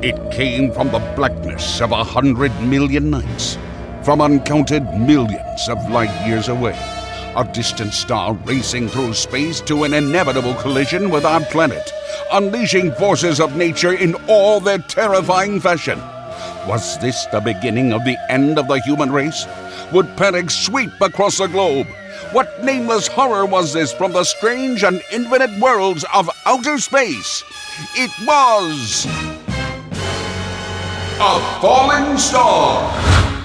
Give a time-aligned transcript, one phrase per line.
[0.00, 3.58] It came from the blackness of a hundred million nights,
[4.02, 6.76] from uncounted millions of light years away.
[7.36, 11.92] A distant star racing through space to an inevitable collision with our planet,
[12.32, 15.98] unleashing forces of nature in all their terrifying fashion.
[16.66, 19.46] Was this the beginning of the end of the human race?
[19.92, 21.86] Would panic sweep across the globe?
[22.32, 27.44] What nameless horror was this from the strange and infinite worlds of outer space?
[27.94, 29.31] It was.
[31.24, 32.90] A falling star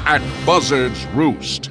[0.07, 1.69] at Buzzard's Roost.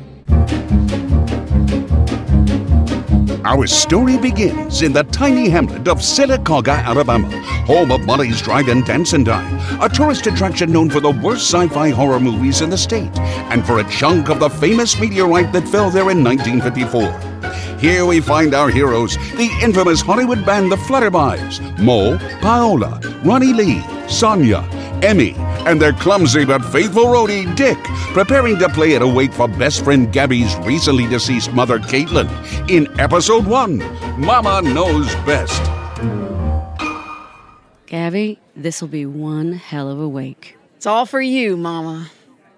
[3.44, 7.28] Our story begins in the tiny hamlet of Sylacauga, Alabama,
[7.66, 11.90] home of Molly's Drive-In Dance and Dine, a tourist attraction known for the worst sci-fi
[11.90, 13.18] horror movies in the state,
[13.50, 17.36] and for a chunk of the famous meteorite that fell there in 1954.
[17.80, 23.84] Here we find our heroes, the infamous Hollywood band The Flutterbyes, Mo, Paola, Ronnie Lee,
[24.08, 24.62] Sonia,
[25.06, 25.34] Emmy,
[25.66, 27.78] and their clumsy but faithful roadie, Dick,
[28.12, 32.28] preparing to play at a wake for best friend Gabby's recently deceased mother, Caitlin,
[32.68, 33.78] in episode one
[34.20, 35.62] Mama Knows Best.
[37.86, 40.56] Gabby, this'll be one hell of a wake.
[40.76, 42.10] It's all for you, Mama.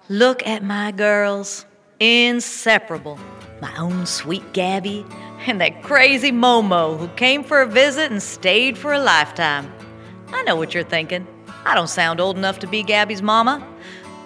[0.09, 1.67] Look at my girls.
[1.99, 3.19] Inseparable.
[3.61, 5.05] My own sweet Gabby
[5.45, 9.71] and that crazy Momo who came for a visit and stayed for a lifetime.
[10.29, 11.27] I know what you're thinking.
[11.65, 13.65] I don't sound old enough to be Gabby's mama.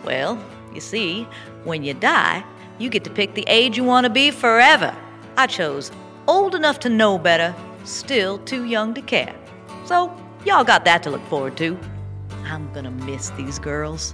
[0.03, 1.27] Well, you see,
[1.63, 2.43] when you die,
[2.77, 4.95] you get to pick the age you want to be forever.
[5.37, 5.91] I chose
[6.27, 9.35] old enough to know better, still too young to care.
[9.85, 11.77] So, y'all got that to look forward to.
[12.45, 14.13] I'm gonna miss these girls.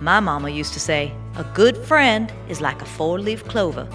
[0.00, 3.88] My mama used to say, a good friend is like a four leaf clover,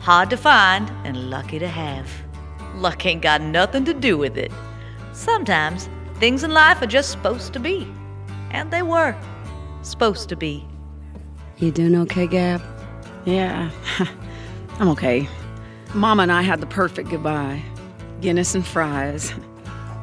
[0.00, 2.08] hard to find and lucky to have.
[2.74, 4.52] Luck ain't got nothing to do with it.
[5.12, 7.86] Sometimes things in life are just supposed to be.
[8.52, 9.16] And they were
[9.82, 10.64] supposed to be.
[11.58, 12.62] You doing okay, Gab?
[13.24, 13.70] Yeah,
[14.78, 15.28] I'm okay.
[15.94, 17.62] Mama and I had the perfect goodbye
[18.20, 19.32] Guinness and fries.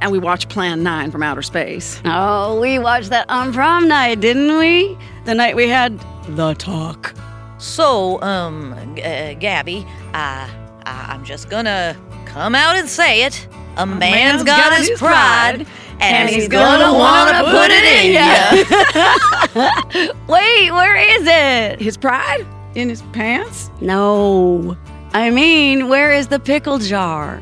[0.01, 2.01] And we watched Plan 9 from outer space.
[2.05, 4.97] Oh, we watched that on prom night, didn't we?
[5.25, 7.13] The night we had the talk.
[7.57, 10.49] So, um, G- uh, Gabby, I,
[10.85, 13.47] I, I'm just gonna come out and say it.
[13.77, 15.65] A, man's got, his pride,
[16.01, 20.11] and, he's gonna wanna put it in ya.
[20.27, 21.81] Wait, where is it?
[21.81, 22.45] His pride?
[22.75, 23.69] In his pants?
[23.81, 24.77] No.
[25.13, 27.41] I mean, where is the pickle jar?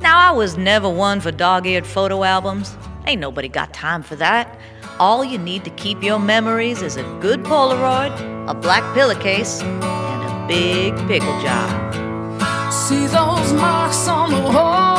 [0.00, 2.76] Now, I was never one for dog eared photo albums.
[3.06, 4.58] Ain't nobody got time for that.
[4.98, 8.14] All you need to keep your memories is a good Polaroid,
[8.48, 11.68] a black pillowcase, and a big pickle jar.
[12.72, 14.95] See those marks on the wall,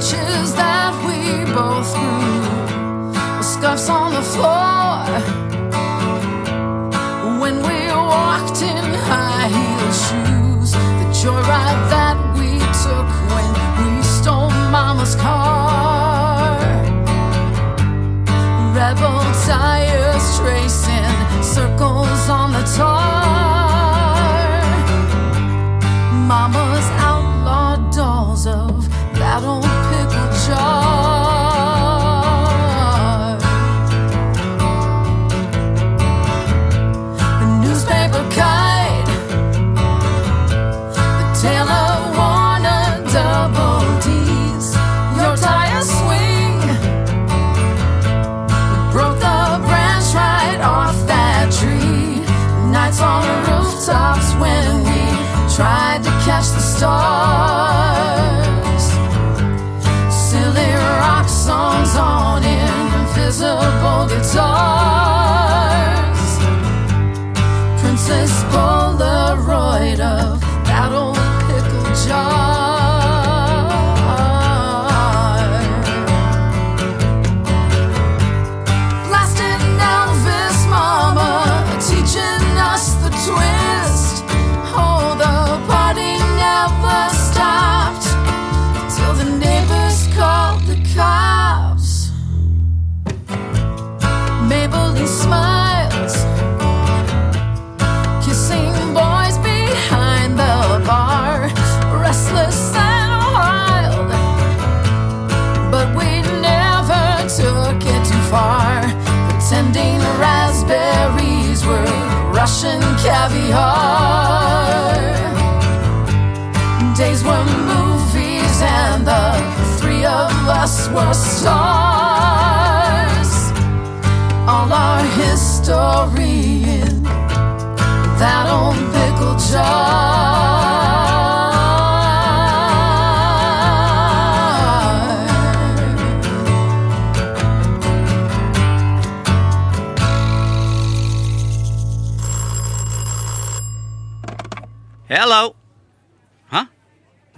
[0.00, 5.04] the inches that we both the scuffs on the floor.
[7.40, 14.50] When we walked in high heeled shoes, the joyride that we took when we stole
[14.70, 16.58] Mama's car.
[18.74, 23.40] Rebel tires tracing circles on the tar.
[26.26, 26.59] Mama's
[53.90, 55.00] rooftops when we
[55.54, 56.94] tried to catch the stars.
[60.12, 65.18] Silly rock songs on invisible guitars.
[67.80, 70.49] Princess Polaroid of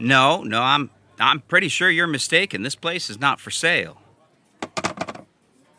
[0.03, 0.91] No, no, I'm
[1.21, 2.63] I'm pretty sure you're mistaken.
[2.63, 3.99] This place is not for sale.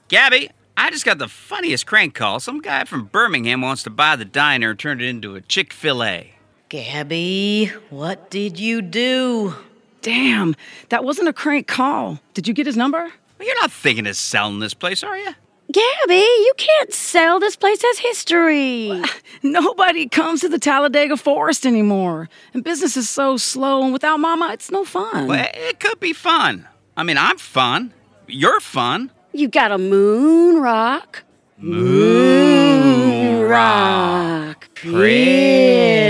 [0.08, 2.40] Gabby, I just got the funniest crank call.
[2.40, 6.36] Some guy from Birmingham wants to buy the diner and turn it into a Chick-fil-A.
[6.70, 9.56] Gabby, what did you do?
[10.02, 10.56] Damn,
[10.90, 12.20] that wasn't a crank call.
[12.34, 13.00] Did you get his number?
[13.00, 15.34] Well, you're not thinking of selling this place, are you?
[15.74, 19.02] Gabby, you can't sell this place as history.
[19.44, 22.30] Nobody comes to the Talladega Forest anymore.
[22.54, 25.26] And business is so slow, and without Mama, it's no fun.
[25.28, 26.68] Well, it could be fun.
[26.96, 27.92] I mean, I'm fun.
[28.28, 29.10] You're fun.
[29.32, 31.24] You got a moon rock.
[31.58, 34.70] Moon rock.
[34.76, 36.03] Pretty.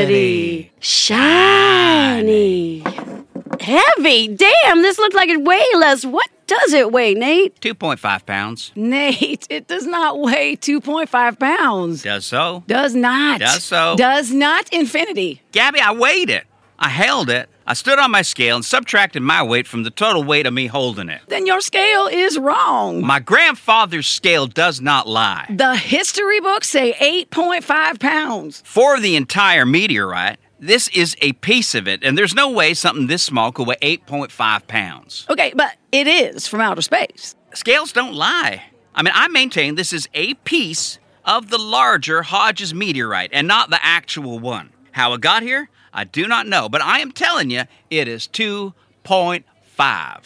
[4.13, 4.27] Heavy.
[4.36, 6.06] Damn, this looks like it weighs less.
[6.06, 7.60] What does it weigh, Nate?
[7.62, 8.71] 2.5 pounds.
[8.75, 12.04] Nate, it does not weigh 2.5 pounds.
[12.04, 12.63] Does so.
[12.68, 13.39] Does not.
[13.39, 13.95] Does so.
[13.98, 15.42] Does not infinity.
[15.51, 16.45] Gabby, I weighed it.
[16.77, 17.50] I held it.
[17.65, 20.68] I stood on my scale and subtracted my weight from the total weight of me
[20.68, 21.21] holding it.
[21.30, 23.06] Then your scale is wrong.
[23.06, 25.45] My grandfather's scale does not lie.
[25.50, 26.92] The history books say
[27.31, 28.62] 8.5 pounds.
[28.65, 33.07] For the entire meteorite, this is a piece of it, and there's no way something
[33.07, 35.25] this small could weigh 8.5 pounds.
[35.30, 37.36] Okay, but it is from outer space.
[37.54, 38.63] Scales don't lie.
[38.95, 43.69] I mean, I maintain this is a piece of the larger Hodges meteorite and not
[43.71, 44.69] the actual one.
[44.92, 48.27] How it got here, I do not know, but I am telling you, it is
[48.30, 50.24] 2.5.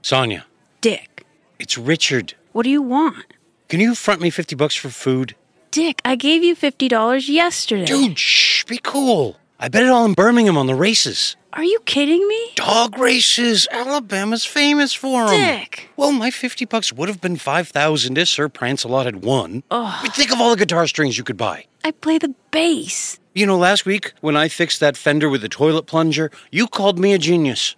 [0.00, 0.46] Sonia,
[0.80, 1.26] Dick,
[1.58, 2.34] it's Richard.
[2.52, 3.34] What do you want?
[3.68, 5.34] Can you front me 50 bucks for food?
[5.70, 7.86] Dick, I gave you $50 yesterday.
[7.86, 9.36] Dude, shh, be cool.
[9.58, 11.36] I bet it all in Birmingham on the races.
[11.54, 12.50] Are you kidding me?
[12.56, 13.68] Dog races.
[13.70, 15.30] Alabama's famous for 'em.
[15.38, 15.90] Dick.
[15.96, 19.62] Well, my 50 bucks would have been 5,000 if Sir Prancelot had won.
[19.68, 21.66] But think of all the guitar strings you could buy.
[21.84, 23.18] I play the bass.
[23.34, 26.98] You know, last week when I fixed that fender with the toilet plunger, you called
[26.98, 27.76] me a genius.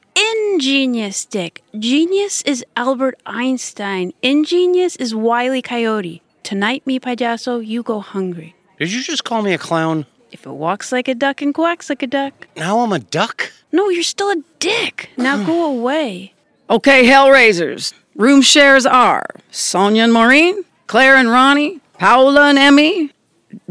[0.59, 1.65] Ingenious, Dick.
[1.77, 4.13] Genius is Albert Einstein.
[4.23, 5.61] Ingenious is Wile E.
[5.61, 6.23] Coyote.
[6.45, 8.55] Tonight, me payaso, you go hungry.
[8.79, 10.07] Did you just call me a clown?
[10.31, 12.47] If it walks like a duck and quacks like a duck.
[12.57, 13.51] Now I'm a duck?
[13.73, 15.11] No, you're still a dick.
[15.17, 16.35] Now go away.
[16.71, 17.93] Okay, Hellraisers.
[18.15, 23.11] Room shares are Sonia and Maureen, Claire and Ronnie, Paola and Emmy.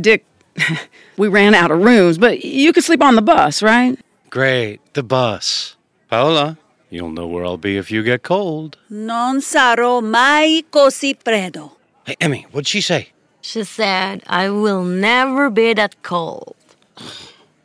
[0.01, 0.25] Dick,
[1.17, 3.97] we ran out of rooms, but you could sleep on the bus, right?
[4.29, 5.77] Great, the bus.
[6.09, 6.57] Paola,
[6.93, 8.77] you'll know where I'll be if you get cold.
[8.89, 11.77] Non sarò mai così freddo.
[12.05, 13.09] Hey, Emmy, what'd she say?
[13.41, 16.55] She said, I will never be that cold.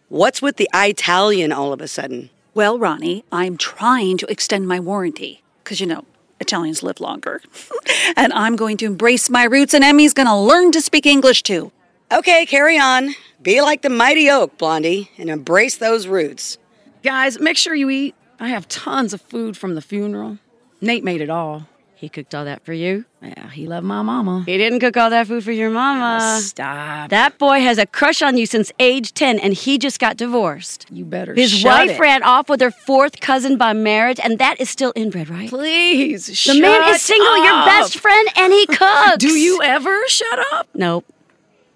[0.09, 2.31] What's with the Italian all of a sudden?
[2.55, 6.05] Well, Ronnie, I'm trying to extend my warranty because, you know,
[6.41, 7.43] Italians live longer.
[8.17, 11.43] and I'm going to embrace my roots, and Emmy's going to learn to speak English
[11.43, 11.71] too.
[12.11, 13.15] Okay, carry on.
[13.43, 16.59] Be like the mighty oak, Blondie, and embrace those roots.
[17.03, 18.15] Guys, make sure you eat.
[18.41, 20.39] I have tons of food from the funeral.
[20.81, 21.67] Nate made it all.
[21.97, 23.07] He cooked all that for you.
[23.21, 24.45] Yeah, he loved my mama.
[24.47, 26.19] He didn't cook all that food for your mama.
[26.21, 27.11] Ah, stop.
[27.11, 30.87] That boy has a crush on you since age 10 and he just got divorced.
[30.93, 32.01] You better His shut wife it.
[32.01, 35.49] ran off with her fourth cousin by marriage and that is still inbred, right?
[35.49, 39.17] Please, The man is single, your best friend, and he cooks.
[39.19, 40.69] Do you ever shut up?
[40.75, 41.05] Nope.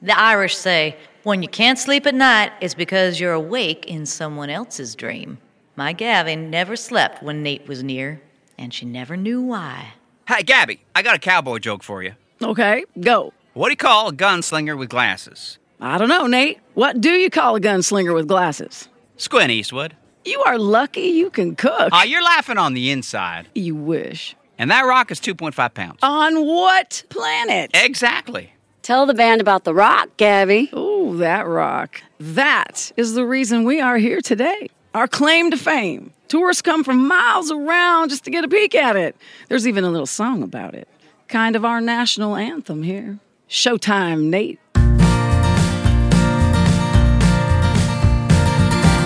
[0.01, 4.51] The Irish say, when you can't sleep at night, it's because you're awake in someone
[4.51, 5.39] else's dream.
[5.77, 8.21] My Gavin never slept when Nate was near,
[8.59, 9.95] and she never knew why.
[10.29, 12.13] Hey, Gabby, I got a cowboy joke for you.
[12.43, 13.33] Okay, go.
[13.55, 15.59] What do you call a gunslinger with glasses?
[15.81, 16.59] I don't know, Nate.
[16.75, 18.89] What do you call a gunslinger with glasses?
[19.17, 19.97] Squint Eastwood.
[20.25, 21.89] You are lucky you can cook.
[21.93, 23.49] Ah, you're laughing on the inside.
[23.55, 24.37] you wish.
[24.59, 25.99] And that rock is 2.5 pounds.
[26.03, 27.71] On what planet?
[27.75, 28.53] Exactly.
[28.83, 30.71] Tell the band about the rock, Gabby.
[30.73, 32.03] Oh, that rock.
[32.21, 34.69] That is the reason we are here today.
[34.95, 36.13] Our claim to fame.
[36.29, 39.17] Tourists come from miles around just to get a peek at it.
[39.49, 40.87] There's even a little song about it.
[41.29, 43.19] Kind of our national anthem here.
[43.49, 44.61] Showtime, Nate.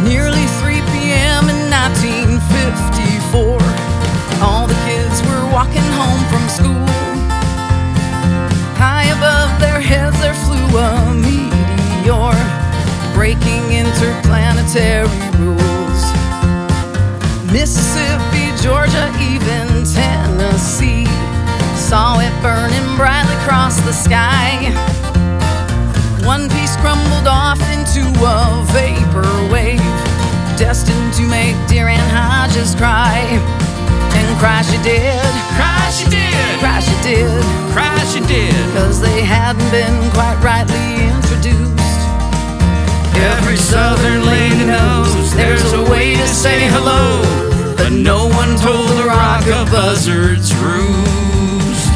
[0.02, 1.46] Nearly 3 p.m.
[1.48, 3.60] in 1954.
[4.42, 6.86] All the kids were walking home from school.
[8.74, 12.34] High above their heads, there flew a meteor,
[13.14, 15.06] breaking interplanetary
[15.38, 15.75] rules.
[17.56, 21.06] Mississippi, Georgia, even Tennessee.
[21.74, 24.68] saw it burning brightly across the sky.
[26.22, 29.80] One piece crumbled off into a vapor wave,
[30.60, 33.24] destined to make dear Anne Hodges cry.
[34.12, 36.60] And Cry she did, cry she did,
[49.86, 51.86] buzzard's roost.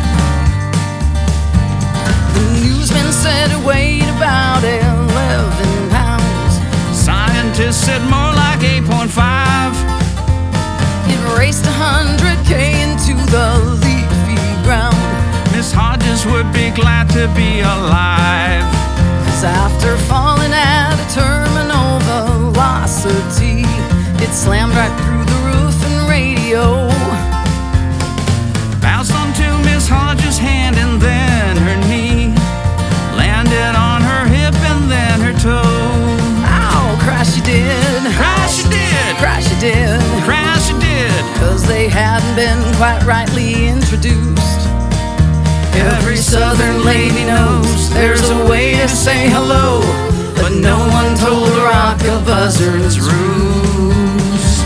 [2.34, 6.52] The newsman said it weighed about 11 pounds.
[6.96, 9.74] Scientists said more like 8.5.
[11.10, 14.94] It raced 100k into the leafy ground.
[15.50, 18.70] Miss Hodges would be glad to be alive.
[19.26, 23.64] Cause after falling at a terminal velocity,
[24.22, 25.29] it slammed right through
[41.50, 44.68] Cause they hadn't been quite rightly introduced.
[45.74, 49.82] Every southern lady knows there's a way to say hello,
[50.36, 54.62] but no one told the rock a buzzard's roost.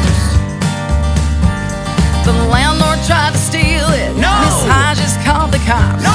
[2.29, 4.13] The landlord tried to steal it.
[4.21, 4.29] No!
[4.45, 6.05] Miss Hodges called the cops.
[6.05, 6.14] No,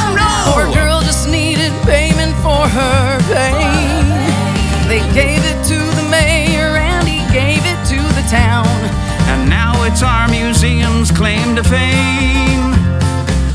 [9.39, 12.73] And now it's our museum's claim to fame.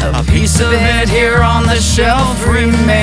[0.00, 2.94] A piece of it here on the shelf remains.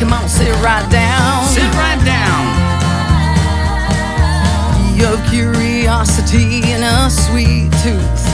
[0.00, 1.44] Come on, sit right down.
[1.46, 2.62] Sit right down.
[5.02, 8.24] Of curiosity and a sweet tooth.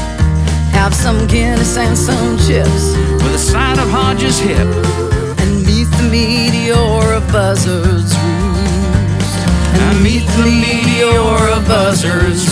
[0.73, 2.95] Have some Guinness and some chips.
[3.23, 4.69] With a side of Hodges' hip.
[5.39, 9.39] And meet the meteor of buzzards roost.
[9.81, 12.49] And meet the meteor of buzzards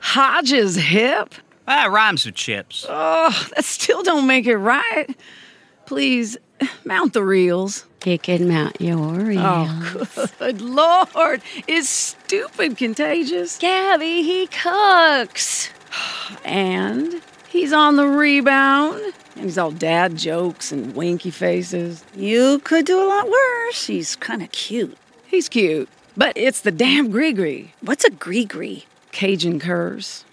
[0.00, 1.34] Hodges hip?
[1.66, 2.86] That rhymes with chips.
[2.88, 5.06] Oh, that still don't make it right.
[5.84, 6.38] Please,
[6.84, 7.84] mount the reels.
[8.02, 9.42] He can mount your reel.
[9.44, 11.42] Oh, good lord.
[11.66, 13.58] Is stupid contagious?
[13.58, 15.70] Gabby, he cooks.
[16.44, 17.20] And
[17.56, 19.00] he's on the rebound.
[19.34, 22.04] And he's all dad jokes and winky faces.
[22.14, 23.86] You could do a lot worse.
[23.86, 24.96] He's kind of cute.
[25.26, 27.70] He's cute, but it's the damn Grigri.
[27.80, 30.25] What's a gree Cajun curse.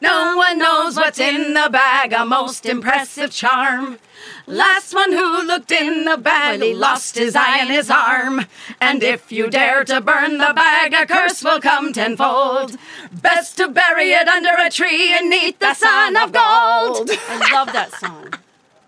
[0.00, 3.98] No one knows what's in the bag, a most impressive charm.
[4.46, 8.46] Last one who looked in the bag he lost his eye and his arm.
[8.80, 12.76] And if you dare to burn the bag, a curse will come tenfold.
[13.12, 17.10] Best to bury it under a tree and neath the sun of gold.
[17.28, 18.34] I love that song.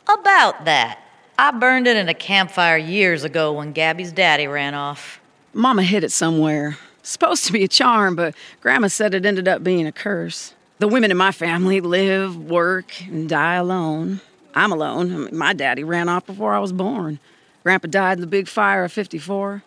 [0.09, 0.99] About that.
[1.39, 5.21] I burned it in a campfire years ago when Gabby's daddy ran off.
[5.53, 6.79] Mama hid it somewhere.
[7.03, 10.55] Supposed to be a charm, but Grandma said it ended up being a curse.
[10.83, 14.21] The women in my family live, work, and die alone.
[14.53, 15.15] I'm alone.
[15.15, 17.21] I mean, my daddy ran off before I was born.
[17.63, 19.63] Grandpa died in the big fire of 54.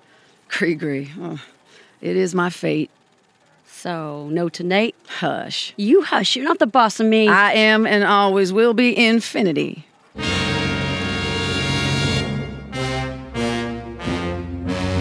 [0.49, 1.39] Gree oh,
[2.01, 2.91] it is my fate.
[3.65, 4.93] So, no to Nate?
[5.07, 5.73] Hush.
[5.77, 6.35] You hush.
[6.35, 7.29] You're not the boss of me.
[7.29, 9.87] I am and always will be infinity.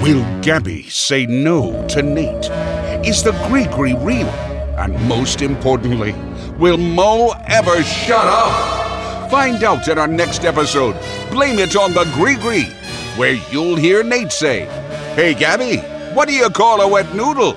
[0.00, 2.50] Will Gabby say no to Nate?
[3.04, 4.53] Is the Gree real?
[4.76, 6.12] And most importantly,
[6.58, 9.30] will Mo ever shut up?
[9.30, 10.96] Find out in our next episode.
[11.30, 12.64] Blame it on the Gree
[13.16, 14.66] where you'll hear Nate say,
[15.14, 15.78] Hey Gabby,
[16.14, 17.56] what do you call a wet noodle?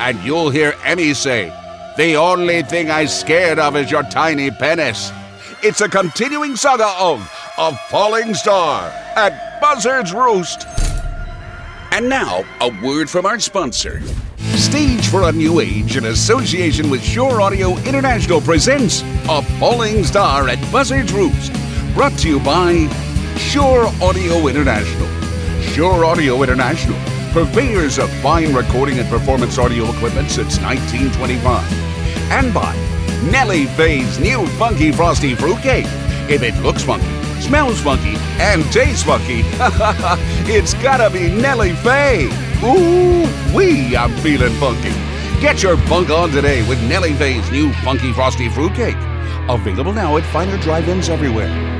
[0.00, 1.52] And you'll hear Emmy say,
[1.96, 5.12] The only thing I'm scared of is your tiny penis.
[5.62, 7.20] It's a continuing saga of
[7.58, 10.66] A Falling Star at Buzzard's Roost.
[11.92, 14.00] And now, a word from our sponsor.
[14.58, 20.48] Stage for a New Age in association with Shure Audio International presents A Falling Star
[20.48, 21.52] at Buzzard's Roost.
[21.94, 22.88] Brought to you by
[23.36, 25.08] Shure Audio International.
[25.62, 26.98] Shure Audio International,
[27.32, 31.72] purveyors of fine recording and performance audio equipment since 1925.
[32.30, 32.74] And by
[33.30, 35.86] Nellie Faye's new Funky Frosty Fruitcake.
[36.28, 37.06] If it looks funky,
[37.40, 39.40] smells funky, and tastes funky,
[40.52, 42.49] it's gotta be Nellie Faye.
[42.62, 43.26] Ooh,
[43.56, 44.92] wee, I'm feeling funky.
[45.40, 48.98] Get your funk on today with Nellie Faye's new Funky Frosty Fruitcake.
[49.48, 51.79] Available now at finer drive-ins everywhere.